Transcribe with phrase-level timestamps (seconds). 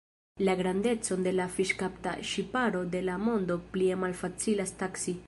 [0.45, 5.17] La grandecon de la fiŝkapta ŝiparo de la mondo plie malfacilas taksi.